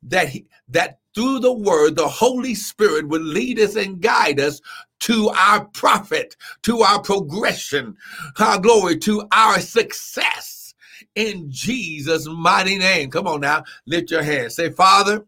that 0.02 0.28
he, 0.28 0.46
that 0.68 0.98
through 1.14 1.40
the 1.40 1.52
word, 1.52 1.96
the 1.96 2.08
Holy 2.08 2.54
Spirit 2.54 3.08
would 3.08 3.22
lead 3.22 3.58
us 3.58 3.76
and 3.76 4.00
guide 4.00 4.40
us 4.40 4.60
to 5.00 5.28
our 5.30 5.64
profit, 5.66 6.36
to 6.62 6.80
our 6.82 7.00
progression, 7.00 7.96
our 8.38 8.58
glory, 8.58 8.98
to 8.98 9.26
our 9.32 9.60
success 9.60 10.74
in 11.14 11.50
Jesus' 11.50 12.26
mighty 12.26 12.78
name. 12.78 13.10
Come 13.10 13.26
on 13.26 13.40
now, 13.40 13.64
lift 13.86 14.10
your 14.10 14.22
hand. 14.22 14.52
Say, 14.52 14.70
Father, 14.70 15.24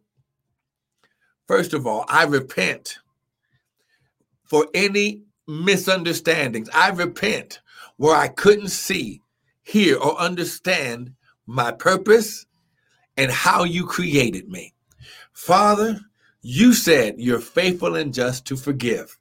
first 1.47 1.75
of 1.75 1.87
all, 1.87 2.05
I 2.09 2.25
repent 2.25 2.99
for 4.51 4.67
any 4.75 5.23
misunderstandings. 5.47 6.69
I 6.75 6.91
repent 6.91 7.61
where 7.97 8.17
I 8.17 8.27
couldn't 8.29 8.69
see, 8.69 9.23
hear, 9.63 9.97
or 9.97 10.19
understand 10.19 11.15
my 11.47 11.71
purpose 11.71 12.47
and 13.17 13.31
how 13.31 13.63
you 13.63 13.87
created 13.87 14.49
me. 14.49 14.75
Father, 15.33 16.01
you 16.43 16.73
said 16.73 17.15
you're 17.19 17.39
faithful 17.39 17.95
and 17.95 18.13
just 18.13 18.45
to 18.47 18.57
forgive. 18.57 19.17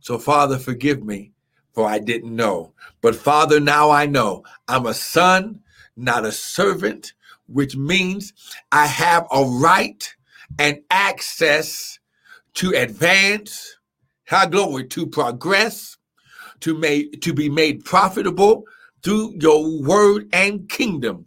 So, 0.00 0.18
Father, 0.18 0.58
forgive 0.58 1.02
me, 1.02 1.32
for 1.72 1.88
I 1.88 1.98
didn't 1.98 2.36
know. 2.36 2.74
But, 3.00 3.16
Father, 3.16 3.60
now 3.60 3.90
I 3.90 4.04
know 4.04 4.44
I'm 4.68 4.84
a 4.84 4.92
son, 4.92 5.60
not 5.96 6.26
a 6.26 6.32
servant, 6.32 7.14
which 7.46 7.74
means 7.74 8.34
I 8.70 8.86
have 8.86 9.26
a 9.32 9.44
right 9.44 10.14
and 10.58 10.80
access 10.90 11.98
to 12.54 12.70
advance, 12.72 13.78
how 14.24 14.46
glory, 14.46 14.86
to 14.88 15.06
progress, 15.06 15.96
to 16.60 16.76
make 16.76 17.22
to 17.22 17.32
be 17.32 17.48
made 17.48 17.84
profitable 17.84 18.64
through 19.02 19.34
your 19.40 19.82
word 19.82 20.28
and 20.32 20.68
kingdom. 20.68 21.26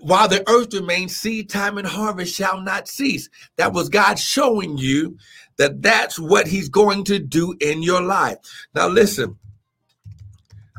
while 0.00 0.28
the 0.28 0.48
earth 0.48 0.72
remains, 0.74 1.16
seed 1.16 1.50
time 1.50 1.78
and 1.78 1.86
harvest 1.86 2.34
shall 2.34 2.60
not 2.60 2.88
cease. 2.88 3.28
That 3.56 3.72
was 3.72 3.88
God 3.88 4.18
showing 4.18 4.78
you 4.78 5.18
that 5.58 5.82
that's 5.82 6.18
what 6.18 6.46
He's 6.46 6.68
going 6.68 7.04
to 7.04 7.18
do 7.18 7.54
in 7.60 7.82
your 7.82 8.02
life. 8.02 8.38
Now, 8.74 8.88
listen. 8.88 9.38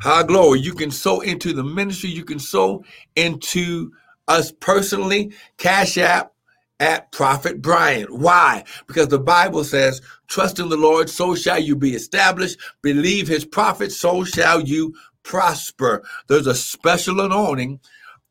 High 0.01 0.23
glory. 0.23 0.59
You 0.59 0.73
can 0.73 0.91
sow 0.91 1.21
into 1.21 1.53
the 1.53 1.63
ministry. 1.63 2.11
You 2.11 2.23
can 2.23 2.37
sow 2.39 2.83
into 3.15 3.91
us 4.27 4.51
personally. 4.51 5.33
Cash 5.57 5.97
App 5.97 6.33
at 6.79 7.11
Prophet 7.11 7.61
Brian. 7.61 8.05
Why? 8.09 8.63
Because 8.87 9.07
the 9.07 9.19
Bible 9.19 9.63
says, 9.63 10.01
Trust 10.27 10.59
in 10.59 10.69
the 10.69 10.77
Lord, 10.77 11.09
so 11.09 11.33
shall 11.33 11.59
you 11.59 11.75
be 11.75 11.95
established. 11.95 12.59
Believe 12.81 13.27
his 13.27 13.45
prophets, 13.45 13.99
so 13.99 14.23
shall 14.23 14.61
you 14.61 14.93
prosper. 15.23 16.03
There's 16.27 16.47
a 16.47 16.55
special 16.55 17.19
anointing, 17.21 17.79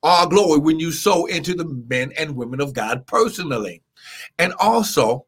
all 0.07 0.29
glory, 0.29 0.61
when 0.61 0.79
you 0.81 0.93
sow 0.93 1.27
into 1.27 1.55
the 1.55 1.65
men 1.65 2.13
and 2.19 2.37
women 2.37 2.61
of 2.61 2.73
God 2.73 3.07
personally. 3.07 3.83
And 4.39 4.53
also, 4.59 5.27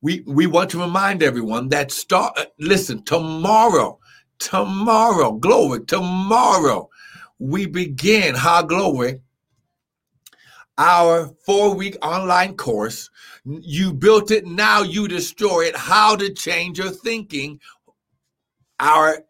we, 0.00 0.22
we 0.26 0.46
want 0.46 0.70
to 0.70 0.80
remind 0.80 1.22
everyone 1.22 1.68
that 1.70 1.90
start 1.90 2.38
listen 2.58 3.02
tomorrow 3.04 3.98
tomorrow 4.38 5.32
glory 5.32 5.82
tomorrow 5.86 6.86
we 7.38 7.64
begin 7.64 8.34
high 8.34 8.62
glory 8.62 9.18
our 10.78 11.28
four 11.44 11.74
week 11.74 11.96
online 12.02 12.56
course. 12.56 13.10
You 13.44 13.92
built 13.92 14.30
it, 14.30 14.46
now 14.46 14.82
you 14.82 15.08
destroy 15.08 15.64
it. 15.64 15.76
How 15.76 16.16
to 16.16 16.32
change 16.32 16.78
your 16.78 16.90
thinking. 16.90 17.60
Our 18.78 19.24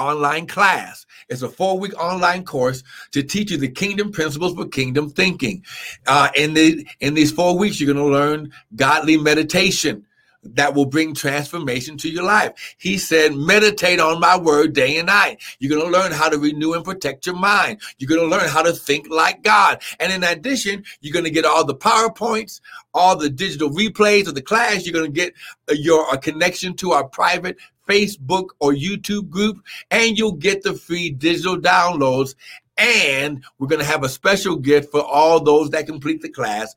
online 0.00 0.46
class. 0.46 1.06
It's 1.28 1.42
a 1.42 1.48
four 1.48 1.78
week 1.78 1.94
online 2.00 2.44
course 2.44 2.82
to 3.12 3.22
teach 3.22 3.50
you 3.50 3.58
the 3.58 3.68
kingdom 3.68 4.10
principles 4.10 4.54
for 4.54 4.66
kingdom 4.66 5.10
thinking. 5.10 5.64
Uh, 6.06 6.30
in, 6.34 6.54
the, 6.54 6.86
in 7.00 7.14
these 7.14 7.32
four 7.32 7.56
weeks, 7.56 7.80
you're 7.80 7.92
going 7.92 8.04
to 8.04 8.12
learn 8.12 8.52
godly 8.74 9.16
meditation 9.16 10.06
that 10.42 10.74
will 10.74 10.86
bring 10.86 11.14
transformation 11.14 11.96
to 11.98 12.08
your 12.08 12.24
life. 12.24 12.74
He 12.78 12.98
said, 12.98 13.34
meditate 13.34 14.00
on 14.00 14.20
my 14.20 14.38
word 14.38 14.72
day 14.72 14.96
and 14.96 15.06
night. 15.06 15.40
You're 15.58 15.76
going 15.76 15.90
to 15.90 15.98
learn 15.98 16.12
how 16.12 16.28
to 16.28 16.38
renew 16.38 16.72
and 16.72 16.84
protect 16.84 17.26
your 17.26 17.36
mind. 17.36 17.80
You're 17.98 18.08
going 18.08 18.28
to 18.28 18.36
learn 18.36 18.48
how 18.48 18.62
to 18.62 18.72
think 18.72 19.08
like 19.10 19.42
God. 19.42 19.82
And 19.98 20.12
in 20.12 20.24
addition, 20.24 20.84
you're 21.00 21.12
going 21.12 21.26
to 21.26 21.30
get 21.30 21.44
all 21.44 21.64
the 21.64 21.74
PowerPoints, 21.74 22.60
all 22.94 23.16
the 23.16 23.30
digital 23.30 23.70
replays 23.70 24.28
of 24.28 24.34
the 24.34 24.42
class. 24.42 24.86
You're 24.86 24.94
going 24.94 25.12
to 25.12 25.20
get 25.20 25.34
your 25.70 26.12
a 26.12 26.18
connection 26.18 26.74
to 26.76 26.92
our 26.92 27.04
private 27.04 27.58
Facebook 27.90 28.50
or 28.60 28.72
YouTube 28.72 29.28
group, 29.28 29.62
and 29.90 30.16
you'll 30.16 30.32
get 30.32 30.62
the 30.62 30.74
free 30.74 31.10
digital 31.10 31.56
downloads. 31.56 32.34
And 32.78 33.44
we're 33.58 33.68
going 33.68 33.80
to 33.80 33.86
have 33.86 34.04
a 34.04 34.08
special 34.08 34.56
gift 34.56 34.90
for 34.90 35.02
all 35.02 35.40
those 35.40 35.70
that 35.70 35.86
complete 35.86 36.22
the 36.22 36.30
class. 36.30 36.74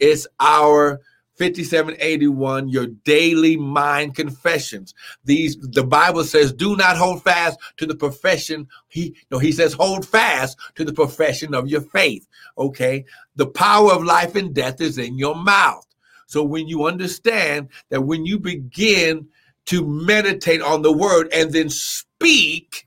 It's 0.00 0.26
our 0.40 1.00
5781 1.36 2.68
your 2.68 2.86
daily 2.86 3.56
mind 3.56 4.14
confessions. 4.14 4.94
These 5.24 5.56
the 5.58 5.82
bible 5.82 6.22
says 6.22 6.52
do 6.52 6.76
not 6.76 6.96
hold 6.96 7.24
fast 7.24 7.58
to 7.78 7.86
the 7.86 7.96
profession. 7.96 8.68
He 8.86 9.16
no 9.32 9.38
he 9.38 9.50
says 9.50 9.72
hold 9.72 10.06
fast 10.06 10.56
to 10.76 10.84
the 10.84 10.92
profession 10.92 11.52
of 11.52 11.68
your 11.68 11.80
faith. 11.80 12.28
Okay? 12.56 13.04
The 13.34 13.46
power 13.46 13.92
of 13.92 14.04
life 14.04 14.36
and 14.36 14.54
death 14.54 14.80
is 14.80 14.96
in 14.96 15.18
your 15.18 15.34
mouth. 15.34 15.86
So 16.26 16.42
when 16.44 16.68
you 16.68 16.86
understand 16.86 17.68
that 17.90 18.02
when 18.02 18.24
you 18.24 18.38
begin 18.38 19.28
to 19.66 19.86
meditate 19.86 20.62
on 20.62 20.82
the 20.82 20.92
word 20.92 21.28
and 21.32 21.52
then 21.52 21.68
speak 21.68 22.86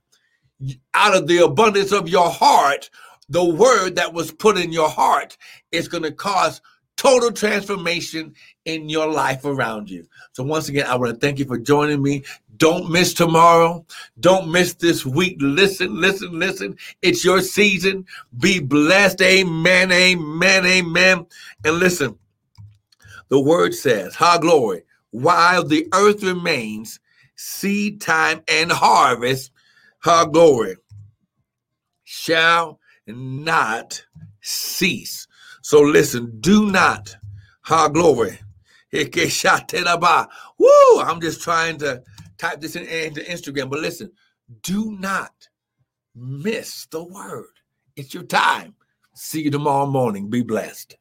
out 0.94 1.16
of 1.16 1.28
the 1.28 1.38
abundance 1.40 1.92
of 1.92 2.10
your 2.10 2.30
heart 2.30 2.90
the 3.30 3.44
word 3.44 3.96
that 3.96 4.14
was 4.14 4.32
put 4.32 4.58
in 4.58 4.72
your 4.72 4.90
heart 4.90 5.38
is 5.72 5.88
going 5.88 6.04
to 6.04 6.12
cause 6.12 6.62
total 6.96 7.32
transformation 7.32 8.34
in 8.66 8.90
your 8.90 9.12
life 9.12 9.46
around 9.46 9.90
you. 9.90 10.08
So, 10.32 10.44
once 10.44 10.70
again, 10.70 10.88
I 10.88 10.96
want 10.96 11.14
to 11.14 11.20
thank 11.20 11.40
you 11.40 11.46
for 11.46 11.58
joining 11.58 12.02
me. 12.02 12.24
Don't 12.58 12.90
miss 12.90 13.14
tomorrow. 13.14 13.86
Don't 14.20 14.52
miss 14.52 14.74
this 14.74 15.06
week. 15.06 15.38
Listen, 15.40 16.00
listen, 16.00 16.40
listen. 16.40 16.76
It's 17.02 17.24
your 17.24 17.42
season. 17.42 18.06
Be 18.40 18.60
blessed. 18.60 19.22
Amen, 19.22 19.92
amen, 19.92 20.66
amen. 20.66 21.28
And 21.64 21.78
listen, 21.78 22.18
the 23.30 23.40
word 23.40 23.76
says, 23.76 24.16
High 24.16 24.40
glory, 24.40 24.84
while 25.12 25.64
the 25.64 25.88
earth 25.94 26.24
remains, 26.24 27.00
seed 27.36 28.02
time 28.02 28.42
and 28.48 28.72
harvest, 28.72 29.52
her 30.04 30.26
glory 30.26 30.76
shall 32.04 32.80
not 33.06 34.04
cease. 34.42 35.28
So 35.62 35.82
listen, 35.82 36.40
do 36.40 36.72
not, 36.72 37.16
ha 37.62 37.88
glory. 37.90 38.40
Woo! 38.92 41.00
I'm 41.00 41.22
just 41.22 41.42
trying 41.42 41.78
to 41.80 42.04
type 42.38 42.62
this 42.62 42.76
in, 42.76 42.86
into 42.86 43.22
Instagram, 43.22 43.70
but 43.70 43.80
listen, 43.80 44.12
do 44.64 44.98
not 45.00 45.50
miss 46.16 46.86
the 46.88 47.04
word. 47.04 47.46
It's 47.96 48.14
your 48.14 48.24
time. 48.24 48.76
See 49.14 49.42
you 49.42 49.52
tomorrow 49.52 49.88
morning. 49.88 50.30
Be 50.30 50.42
blessed. 50.42 50.98